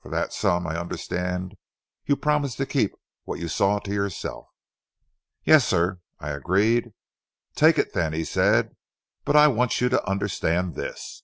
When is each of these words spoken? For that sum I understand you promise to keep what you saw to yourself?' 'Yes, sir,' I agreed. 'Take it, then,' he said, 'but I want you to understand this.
For 0.00 0.08
that 0.10 0.32
sum 0.32 0.66
I 0.66 0.76
understand 0.76 1.56
you 2.04 2.16
promise 2.16 2.56
to 2.56 2.66
keep 2.66 2.96
what 3.22 3.38
you 3.38 3.46
saw 3.46 3.78
to 3.78 3.92
yourself?' 3.94 4.48
'Yes, 5.44 5.68
sir,' 5.68 6.00
I 6.18 6.30
agreed. 6.30 6.94
'Take 7.54 7.78
it, 7.78 7.92
then,' 7.92 8.12
he 8.12 8.24
said, 8.24 8.74
'but 9.24 9.36
I 9.36 9.46
want 9.46 9.80
you 9.80 9.88
to 9.90 10.04
understand 10.04 10.74
this. 10.74 11.22